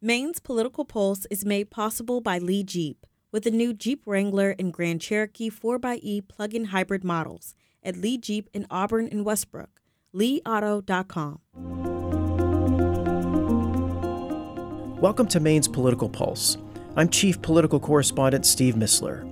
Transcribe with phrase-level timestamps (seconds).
[0.00, 4.72] Maine's political pulse is made possible by Lee Jeep with the new Jeep Wrangler and
[4.72, 9.80] Grand Cherokee 4xE plug-in hybrid models at Lee Jeep in Auburn and Westbrook.
[10.14, 11.40] LeeAuto.com.
[15.00, 16.58] Welcome to Maine's Political Pulse.
[16.94, 19.24] I'm Chief Political Correspondent Steve Mistler.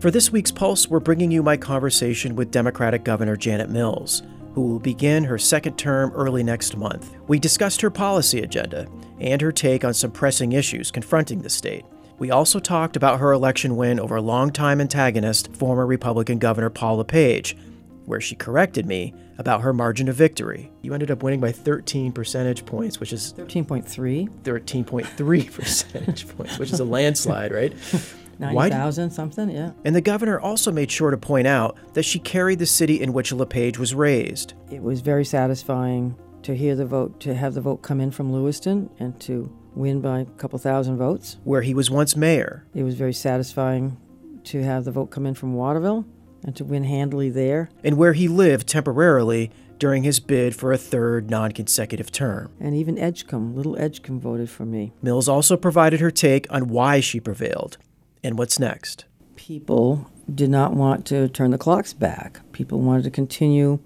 [0.00, 4.22] For this week's Pulse, we're bringing you my conversation with Democratic Governor Janet Mills,
[4.54, 7.16] who will begin her second term early next month.
[7.26, 8.86] We discussed her policy agenda
[9.24, 11.84] and her take on some pressing issues confronting the state.
[12.18, 17.56] We also talked about her election win over longtime antagonist, former Republican Governor Paul LePage,
[18.04, 20.70] where she corrected me about her margin of victory.
[20.82, 24.28] You ended up winning by 13 percentage points, which is 13.3.
[24.42, 27.74] 13.3 percentage points, which is a landslide, right?
[28.38, 29.70] 90,000 something, yeah.
[29.84, 33.12] And the governor also made sure to point out that she carried the city in
[33.12, 34.54] which LePage was raised.
[34.70, 38.32] It was very satisfying to hear the vote, to have the vote come in from
[38.32, 41.38] Lewiston and to win by a couple thousand votes.
[41.44, 42.66] Where he was once mayor.
[42.74, 43.96] It was very satisfying
[44.44, 46.04] to have the vote come in from Waterville
[46.44, 47.70] and to win handily there.
[47.82, 52.52] And where he lived temporarily during his bid for a third non consecutive term.
[52.60, 54.92] And even Edgecombe, little Edgecombe voted for me.
[55.02, 57.78] Mills also provided her take on why she prevailed
[58.22, 59.06] and what's next.
[59.34, 62.40] People did not want to turn the clocks back.
[62.52, 63.80] People wanted to continue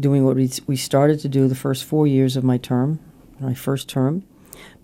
[0.00, 2.98] doing what we started to do the first four years of my term,
[3.38, 4.24] my first term.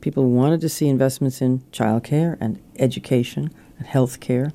[0.00, 4.52] People wanted to see investments in childcare and education and health care.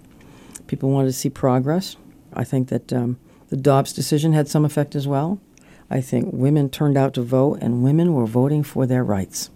[0.67, 1.97] People wanted to see progress.
[2.33, 5.39] I think that um, the Dobbs decision had some effect as well.
[5.89, 9.49] I think women turned out to vote, and women were voting for their rights.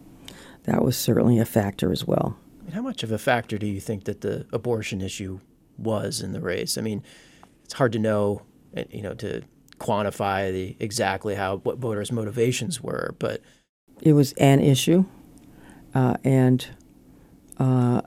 [0.63, 2.37] That was certainly a factor as well.
[2.73, 5.39] How much of a factor do you think that the abortion issue
[5.77, 6.77] was in the race?
[6.77, 7.03] I mean,
[7.63, 8.41] it's hard to know,
[8.75, 9.43] eh, you know, to
[9.79, 13.41] quantify the exactly how what voters' motivations were, but
[14.01, 15.05] it was an issue,
[15.93, 16.67] uh, and
[17.57, 18.01] uh,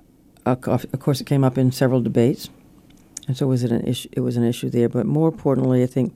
[0.47, 2.49] of course, it came up in several debates,
[3.27, 4.09] and so was it an issue?
[4.13, 4.89] It was an issue there.
[4.89, 6.15] But more importantly, I think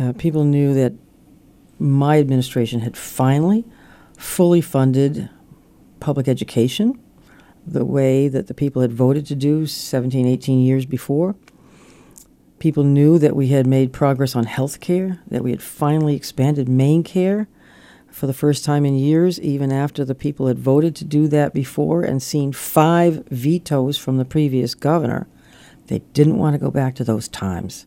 [0.00, 0.94] uh, people knew that
[1.78, 3.64] my administration had finally
[4.16, 5.28] fully funded
[6.00, 6.98] public education
[7.66, 11.34] the way that the people had voted to do 17, 18 years before.
[12.62, 16.68] People knew that we had made progress on health care, that we had finally expanded
[16.68, 17.48] MaineCare
[18.08, 21.52] for the first time in years, even after the people had voted to do that
[21.52, 25.26] before and seen five vetoes from the previous governor.
[25.88, 27.86] They didn't want to go back to those times.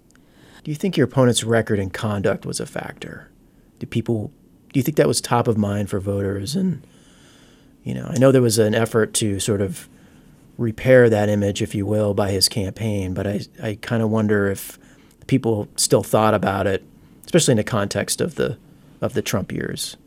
[0.66, 3.32] Do you think your opponent's record and conduct was a factor?
[3.80, 4.34] Do people
[4.74, 6.86] do you think that was top of mind for voters and
[7.86, 9.88] you know, I know there was an effort to sort of
[10.58, 14.48] repair that image, if you will, by his campaign, but I, I kind of wonder
[14.48, 14.80] if
[15.28, 16.84] people still thought about it,
[17.26, 18.58] especially in the context of the
[19.02, 19.98] of the Trump years.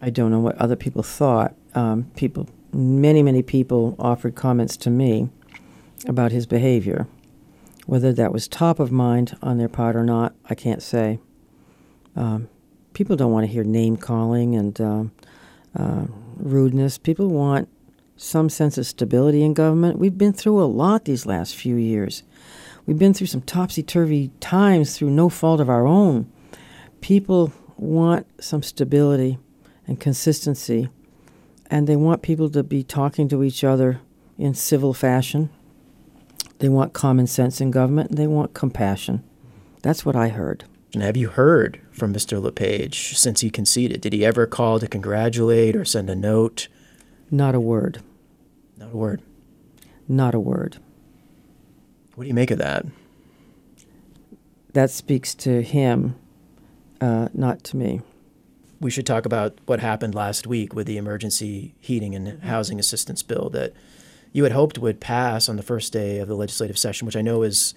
[0.00, 1.54] I don't know what other people thought.
[1.74, 5.28] Um, people, many, many people offered comments to me
[6.06, 7.06] about his behavior.
[7.86, 11.18] Whether that was top of mind on their part or not, I can't say.
[12.16, 12.48] Um,
[12.94, 15.12] people don't want to hear name calling and um,
[15.76, 16.98] uh, rudeness.
[16.98, 17.68] People want
[18.22, 19.98] some sense of stability in government.
[19.98, 22.22] We've been through a lot these last few years.
[22.86, 26.30] We've been through some topsy turvy times through no fault of our own.
[27.00, 29.38] People want some stability
[29.86, 30.88] and consistency,
[31.70, 34.00] and they want people to be talking to each other
[34.38, 35.50] in civil fashion.
[36.60, 39.24] They want common sense in government, and they want compassion.
[39.82, 40.64] That's what I heard.
[40.94, 42.40] And have you heard from Mr.
[42.40, 44.00] LePage since he conceded?
[44.00, 46.68] Did he ever call to congratulate or send a note?
[47.30, 48.00] Not a word.
[48.82, 49.22] Not a word.
[50.08, 50.78] Not a word.
[52.16, 52.84] What do you make of that?
[54.72, 56.16] That speaks to him,
[57.00, 58.00] uh, not to me.
[58.80, 63.22] We should talk about what happened last week with the emergency heating and housing assistance
[63.22, 63.72] bill that
[64.32, 67.22] you had hoped would pass on the first day of the legislative session, which I
[67.22, 67.74] know is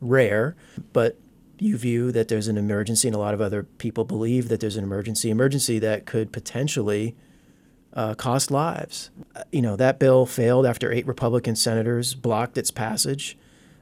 [0.00, 0.56] rare,
[0.92, 1.16] but
[1.60, 4.76] you view that there's an emergency, and a lot of other people believe that there's
[4.76, 7.14] an emergency, emergency that could potentially
[7.92, 9.10] uh, cost lives.
[9.34, 13.36] Uh, you know, that bill failed after eight Republican senators blocked its passage.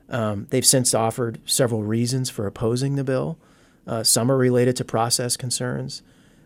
[0.08, 3.38] Um, they've since offered several reasons for opposing the bill.
[3.86, 6.02] Uh, some are related to process concerns.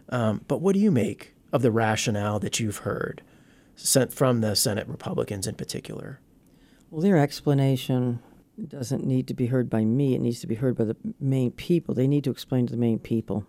[0.08, 3.22] Um, but what do you make of the rationale that you've heard
[3.76, 6.20] sent from the Senate Republicans in particular?
[6.90, 8.20] Well, their explanation
[8.68, 10.14] doesn't need to be heard by me.
[10.14, 11.94] It needs to be heard by the Maine people.
[11.94, 13.46] They need to explain to the Maine people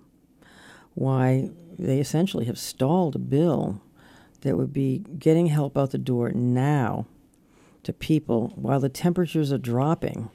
[0.94, 3.82] why they essentially have stalled a bill
[4.42, 7.06] that would be getting help out the door now
[7.84, 10.30] to people while the temperatures are dropping.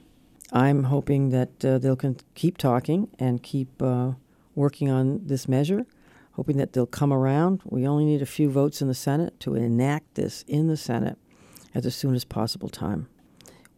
[0.51, 4.13] I'm hoping that uh, they'll con- keep talking and keep uh,
[4.55, 5.85] working on this measure.
[6.37, 7.61] hoping that they'll come around.
[7.65, 11.17] We only need a few votes in the Senate to enact this in the Senate
[11.73, 13.09] at the soonest possible time.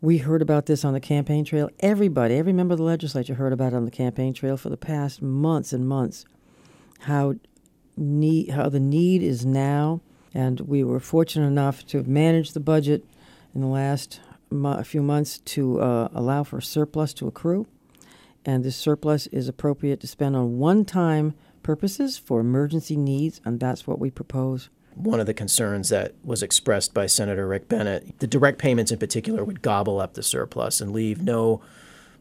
[0.02, 1.70] We heard about this on the campaign trail.
[1.80, 4.78] Everybody, every member of the legislature heard about it on the campaign trail for the
[4.78, 6.26] past months and months.
[7.00, 7.36] How
[7.96, 10.02] need, how the need is now,
[10.34, 13.06] and we were fortunate enough to have managed the budget
[13.54, 14.20] in the last
[14.84, 17.68] few months to uh, allow for surplus to accrue,
[18.46, 23.86] and this surplus is appropriate to spend on one-time purposes for emergency needs, and that's
[23.86, 28.20] what we propose one of the concerns that was expressed by Senator Rick Bennett.
[28.20, 31.62] The direct payments in particular would gobble up the surplus and leave no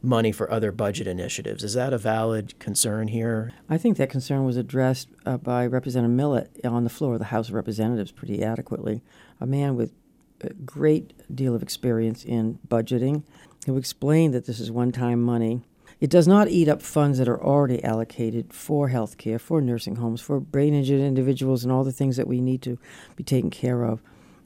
[0.03, 1.65] money for other budget initiatives.
[1.65, 3.53] Is that a valid concern here?
[3.69, 7.27] I think that concern was addressed uh, by Representative Millett on the floor of the
[7.27, 9.03] House of Representatives pretty adequately.
[9.41, 9.93] A man with
[10.41, 13.25] a great deal of experience in budgeting
[13.67, 15.63] who explained that this is one time money
[16.01, 19.97] it does not eat up funds that are already allocated for health care, for nursing
[19.97, 22.79] homes, for brain injured individuals, and all the things that we need to
[23.17, 24.01] be taken care of.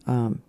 [0.06, 0.42] Um,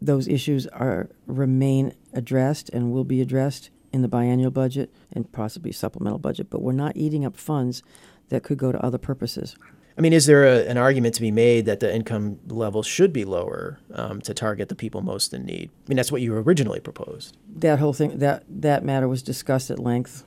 [0.00, 5.72] those issues are remain addressed and will be addressed in the biennial budget and possibly
[5.72, 7.82] supplemental budget, but we're not eating up funds
[8.28, 9.56] that could go to other purposes.
[9.96, 13.12] I mean, is there a, an argument to be made that the income level should
[13.12, 15.70] be lower um, to target the people most in need?
[15.70, 17.36] I mean, that's what you originally proposed.
[17.56, 20.24] That whole thing, that that matter was discussed at length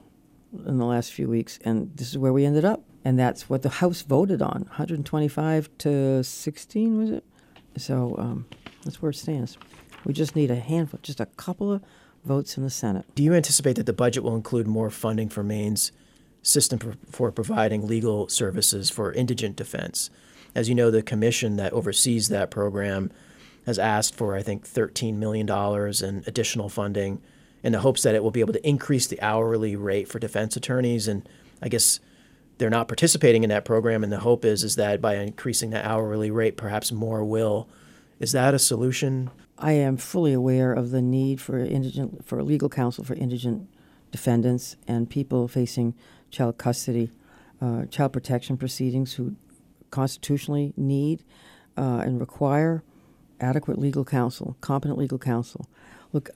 [0.65, 2.83] in the last few weeks, and this is where we ended up.
[3.03, 7.23] And that's what the House voted on 125 to 16, was it?
[7.77, 8.45] So um,
[8.83, 9.57] that's where it stands.
[10.05, 11.83] We just need a handful, just a couple of
[12.23, 13.05] votes in the Senate.
[13.15, 15.91] Do you anticipate that the budget will include more funding for Maine's
[16.41, 20.09] system for, providing legal services for indigent defense.
[20.55, 23.11] As you know, the commission that oversees that program
[23.65, 27.21] has asked for, I think, $13 million in additional funding
[27.63, 30.55] in the hopes that it will be able to increase the hourly rate for defense
[30.55, 31.07] attorneys.
[31.07, 31.27] And
[31.61, 31.99] I guess
[32.57, 35.87] they're not participating in that program, and the hope is, is that by increasing the
[35.87, 37.69] hourly rate, perhaps more will.
[38.21, 39.31] Is that a solution?
[39.57, 43.67] I am fully aware of the need for indigent for legal counsel for indigent
[44.11, 45.95] defendants and people facing
[46.29, 47.09] child custody,
[47.59, 49.35] uh, child protection proceedings who
[49.89, 51.23] constitutionally need
[51.75, 52.83] uh, and require
[53.39, 55.67] adequate legal counsel, competent legal counsel.
[56.13, 56.29] Look,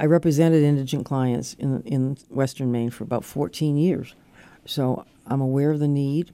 [0.00, 4.16] I represented indigent clients in, in Western Maine for about 14 years.
[4.64, 6.32] So I'm aware of the need,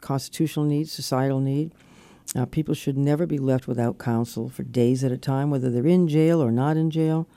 [0.00, 1.72] constitutional need, societal need.
[2.34, 5.86] Uh, people should never be left without counsel for days at a time, whether they're
[5.86, 7.28] in jail or not in jail.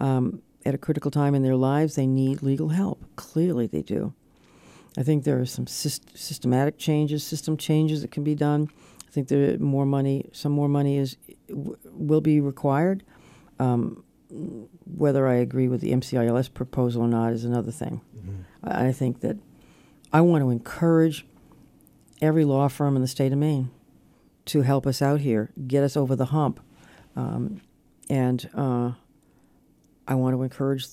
[0.00, 3.04] Um, at a critical time in their lives, they need legal help.
[3.16, 4.14] Clearly, they do.
[4.96, 8.68] I think there are some syst- systematic changes, system changes that can be done.
[9.06, 11.16] I think there more money, some more money is
[11.48, 13.02] w- will be required.
[13.58, 18.00] Um, whether I agree with the MCILS proposal or not is another thing.
[18.16, 18.68] Mm-hmm.
[18.68, 19.36] I, I think that
[20.12, 21.26] I want to encourage
[22.22, 23.70] every law firm in the state of Maine
[24.46, 26.60] to help us out here, get us over the hump,
[27.16, 27.60] um,
[28.10, 28.92] and uh,
[30.06, 30.86] I want to encourage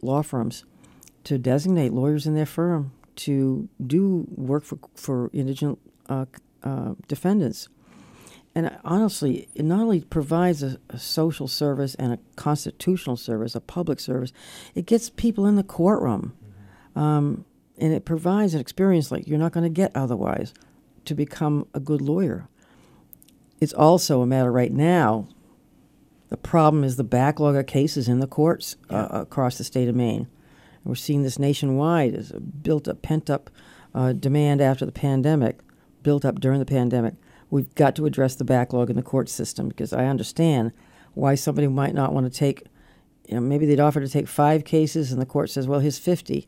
[0.00, 0.64] law firms
[1.24, 5.78] to designate lawyers in their firm to do work for, for indigent
[6.08, 6.26] uh,
[6.62, 7.68] uh, defendants.
[8.54, 13.60] And honestly, it not only provides a, a, social service and a constitutional service, a
[13.60, 14.32] public service,
[14.74, 16.34] it gets people in the courtroom.
[16.96, 16.98] Mm-hmm.
[16.98, 17.44] Um,
[17.78, 20.54] and it provides an experience like you're not going to get otherwise
[21.06, 22.48] to become a good lawyer.
[23.64, 25.26] It's also a matter right now
[26.34, 29.94] the problem is the backlog of cases in the courts uh, across the state of
[29.94, 30.22] Maine.
[30.22, 33.50] And we're seeing this nationwide as a built up, pent up
[33.94, 35.60] uh, demand after the pandemic,
[36.02, 37.14] built up during the pandemic.
[37.50, 40.72] We've got to address the backlog in the court system because I understand
[41.12, 42.64] why somebody might not want to take,
[43.28, 45.98] you know, maybe they'd offer to take five cases and the court says, well, here's
[45.98, 46.46] 50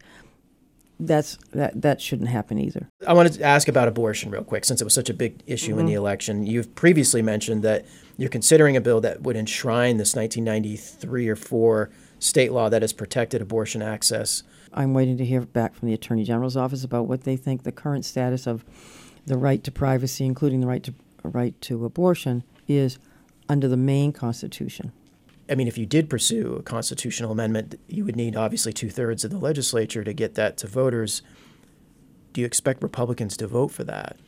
[0.98, 2.88] that's that that shouldn't happen either.
[3.06, 5.72] I wanted to ask about abortion real quick since it was such a big issue
[5.72, 5.80] mm-hmm.
[5.80, 5.98] in the mm-hmm.
[5.98, 6.46] election.
[6.46, 7.84] You've previously mentioned that
[8.16, 12.92] you're considering a bill that would enshrine this 1993 or 4 state law that has
[12.92, 14.42] protected abortion access.
[14.72, 17.72] I'm waiting to hear back from the Attorney General's office about what they think the
[17.72, 18.64] current status of
[19.26, 22.98] the right to privacy, including the right to right to abortion, is
[23.48, 24.92] under the Maine Constitution.
[25.48, 29.24] I mean, if you did pursue a constitutional amendment, you would need obviously two thirds
[29.24, 31.22] of the legislature to get that to voters.
[32.32, 34.18] Do you expect Republicans to vote for that?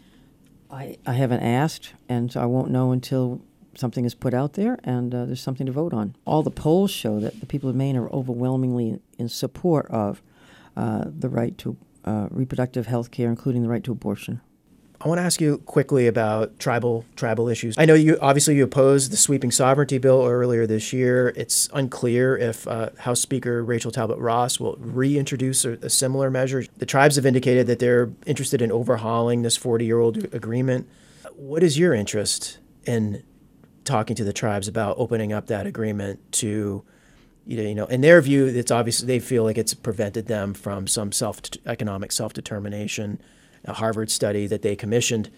[0.70, 3.40] I, I haven't asked, and so I won't know until
[3.78, 6.16] something is put out there and uh, there's something to vote on.
[6.24, 10.20] All the polls show that the people of Maine are overwhelmingly in support of
[10.76, 14.40] uh, the right to uh, reproductive health care, including the right to abortion.
[15.00, 17.78] I want to ask you quickly about tribal tribal issues.
[17.78, 21.32] I know you obviously you opposed the sweeping sovereignty bill earlier this year.
[21.36, 26.64] It's unclear if uh, House Speaker Rachel Talbot Ross will reintroduce a, a, similar measure.
[26.78, 30.88] The tribes have indicated that they're interested in overhauling this 40-year-old agreement.
[31.36, 33.22] What is your interest in
[33.84, 36.84] talking to the tribes about opening up that agreement to
[37.46, 41.12] you know, in their view, it's obviously they feel like it's prevented them from some
[41.12, 43.22] self economic self determination
[43.68, 45.30] a Harvard study that they commissioned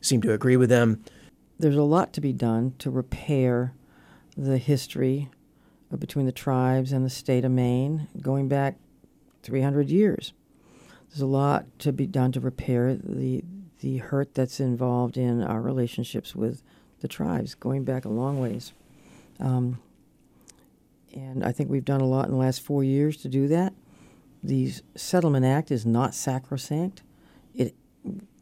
[0.00, 1.02] seemed to agree with them.
[1.58, 3.74] There's a lot to be done to repair
[4.36, 5.28] the history
[5.96, 8.76] between the tribes and the state of Maine going back
[9.42, 10.32] 300 years.
[11.08, 13.44] There's a lot to be done to repair the
[13.80, 16.62] the hurt that's involved in our relationships with
[17.00, 18.74] the tribes going back a long ways.
[19.38, 19.80] Um,
[21.14, 23.72] and I think we've done a lot in the last four years to do that.
[24.42, 27.02] The Settlement Act is not sacrosanct.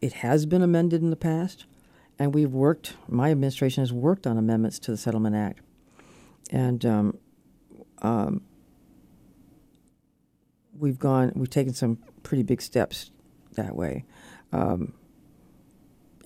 [0.01, 1.67] It has been amended in the past,
[2.19, 2.95] and we've worked.
[3.09, 5.61] My administration has worked on amendments to the Settlement Act,
[6.51, 7.19] and um,
[8.03, 8.43] um,
[10.79, 11.33] we've gone.
[11.35, 13.11] We've taken some pretty big steps
[13.55, 14.05] that way,
[14.53, 14.95] um,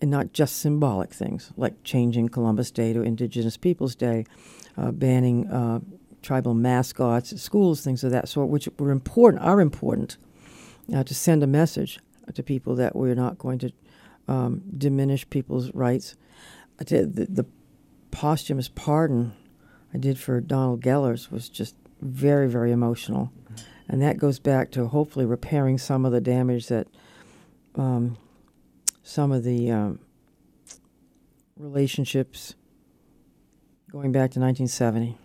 [0.00, 4.26] and not just symbolic things like changing Columbus Day to Indigenous Peoples Day,
[4.76, 5.80] uh, banning uh,
[6.20, 9.42] tribal mascots at schools, things of that sort, which were important.
[9.42, 10.18] Are important
[10.94, 11.98] uh, to send a message
[12.32, 13.72] to people that we're not going to
[14.28, 16.16] um, diminish people's rights.
[16.78, 17.46] The, the,
[18.10, 19.32] posthumous pardon
[19.94, 23.32] I did for Donald Gellers was just very, very emotional.
[23.88, 26.86] And that goes back to hopefully repairing some of the damage that
[27.74, 28.16] um,
[29.02, 29.98] some of the um,
[31.56, 32.54] relationships
[33.90, 35.18] going back to 1970.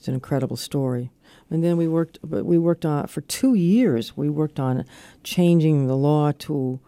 [0.00, 1.10] It's an incredible story
[1.50, 4.86] and then we worked we worked on for two years we worked on
[5.22, 6.80] changing the law to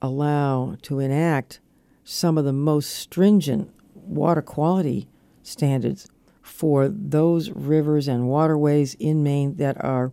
[0.00, 1.58] allow to enact
[2.04, 5.08] some of the most stringent water quality
[5.42, 6.08] standards
[6.40, 10.12] for those rivers and waterways in Maine that are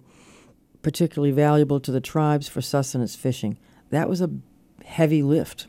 [0.81, 3.57] particularly valuable to the tribes for sustenance fishing.
[3.89, 4.31] That was a
[4.85, 5.67] heavy lift.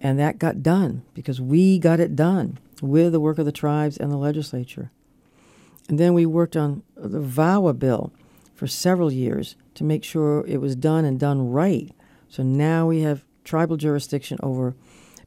[0.00, 3.96] And that got done because we got it done with the work of the tribes
[3.96, 4.92] and the legislature.
[5.88, 8.12] And then we worked on the VAWA bill
[8.54, 11.90] for several years to make sure it was done and done right.
[12.28, 14.74] So now we have tribal jurisdiction over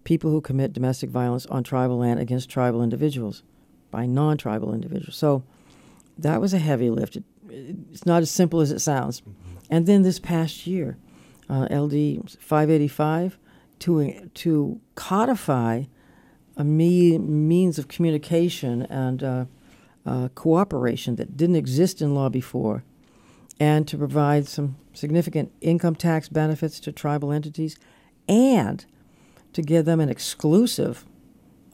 [0.03, 3.43] people who commit domestic violence on tribal land against tribal individuals
[3.89, 5.15] by non tribal individuals.
[5.15, 5.43] So
[6.17, 7.15] that was a heavy lift.
[7.15, 9.21] It, it's not as simple as it sounds.
[9.21, 9.31] Mm-hmm.
[9.69, 10.97] And then this past year,
[11.49, 13.37] uh, LD 585
[13.79, 15.83] to, to codify
[16.57, 19.45] a me- means of communication and uh,
[20.05, 22.83] uh, cooperation that didn't exist in law before,
[23.59, 27.77] and to provide some significant income tax benefits to tribal entities,
[28.27, 28.85] and
[29.53, 31.05] to give them an exclusive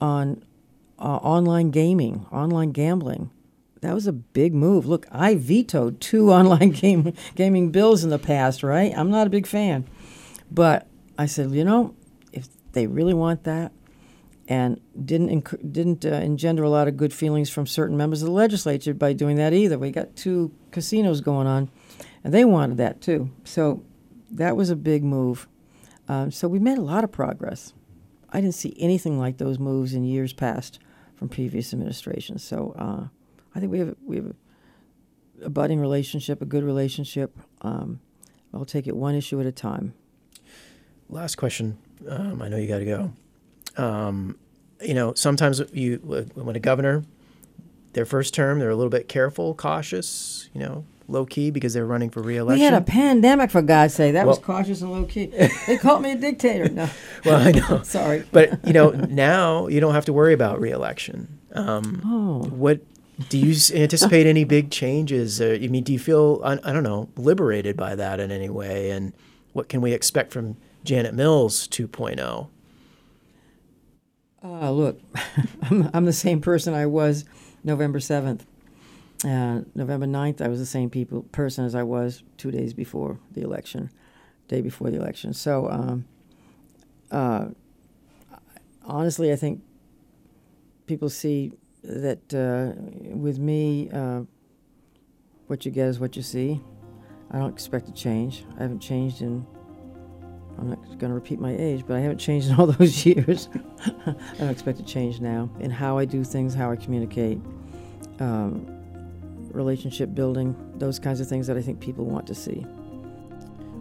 [0.01, 0.43] on
[0.99, 3.29] uh, online gaming, online gambling.
[3.81, 4.87] That was a big move.
[4.87, 8.93] Look, I vetoed two online game, gaming bills in the past, right?
[8.95, 9.87] I'm not a big fan.
[10.49, 11.95] But I said, you know,
[12.31, 13.71] if they really want that,
[14.47, 18.27] and didn't inc- didn't uh, engender a lot of good feelings from certain members of
[18.27, 19.77] the legislature by doing that either.
[19.77, 21.69] We got two casinos going on,
[22.23, 23.29] and they wanted that too.
[23.43, 23.83] So
[24.31, 25.47] that was a big move.
[26.07, 27.73] Um, so we made a lot of progress.
[28.29, 30.79] I didn't see anything like those moves in years past
[31.15, 32.43] from previous administrations.
[32.43, 33.07] So uh,
[33.55, 34.33] I think we have we have
[35.41, 37.37] a budding relationship, a good relationship.
[37.61, 37.99] Um,
[38.53, 39.93] I'll take it one issue at a time.
[41.09, 41.77] Last question.
[42.07, 43.13] Um, I know you got to go.
[43.77, 44.37] Um,
[44.81, 45.97] you know, sometimes you
[46.35, 47.03] when a governor,
[47.93, 51.85] their first term, they're a little bit careful, cautious, you know, low key because they're
[51.85, 52.59] running for reelection.
[52.59, 54.13] We had a pandemic, for God's sake.
[54.13, 55.27] That well, was cautious and low key.
[55.65, 56.69] they called me a dictator.
[56.69, 56.89] No.
[57.25, 57.81] well, I know.
[57.83, 58.23] Sorry.
[58.31, 61.39] But, you know, now you don't have to worry about reelection.
[61.53, 62.47] Um, oh.
[62.49, 62.81] What
[63.29, 65.41] do you anticipate any big changes?
[65.41, 68.49] Uh, I mean, do you feel, I, I don't know, liberated by that in any
[68.49, 68.91] way?
[68.91, 69.13] And
[69.53, 72.49] what can we expect from Janet Mills 2.0?
[74.43, 74.99] Uh, look,
[75.63, 77.25] I'm, I'm the same person I was
[77.63, 78.41] November 7th.
[79.25, 83.19] Uh, November 9th, I was the same people person as I was two days before
[83.31, 83.89] the election,
[84.47, 85.33] day before the election.
[85.33, 86.05] So, um,
[87.09, 87.47] uh,
[88.85, 89.63] honestly, I think
[90.85, 91.53] people see
[91.83, 92.79] that uh,
[93.15, 94.21] with me, uh,
[95.47, 96.61] what you get is what you see.
[97.31, 98.45] I don't expect to change.
[98.57, 99.47] I haven't changed in
[100.59, 103.49] I'm not going to repeat my age, but I haven't changed in all those years.
[103.85, 107.39] I don't expect to change now in how I do things, how I communicate,
[108.19, 108.65] um,
[109.51, 112.65] relationship building, those kinds of things that I think people want to see.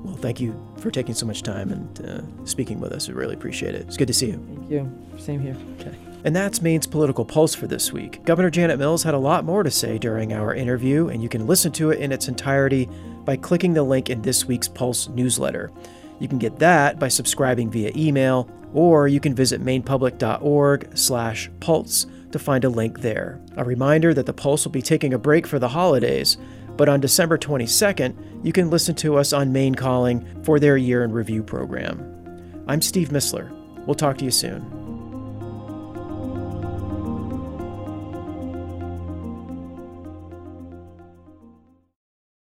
[0.04, 3.08] Well, thank you for taking so much time and uh, speaking with us.
[3.08, 3.82] We really appreciate it.
[3.82, 4.46] It's good to see you.
[4.46, 5.08] Thank you.
[5.18, 5.56] Same here.
[5.80, 5.96] Okay.
[6.24, 8.24] And that's Maine's Political Pulse for this week.
[8.24, 11.46] Governor Janet Mills had a lot more to say during our interview, and you can
[11.46, 12.88] listen to it in its entirety
[13.24, 15.70] by clicking the link in this week's Pulse newsletter.
[16.18, 22.06] You can get that by subscribing via email, or you can visit mainepublic.org slash pulse
[22.32, 23.40] to find a link there.
[23.56, 26.36] A reminder that the Pulse will be taking a break for the holidays,
[26.76, 31.04] but on December 22nd, you can listen to us on Maine Calling for their year
[31.04, 32.64] in review program.
[32.68, 33.50] I'm Steve Mistler.
[33.86, 34.85] We'll talk to you soon.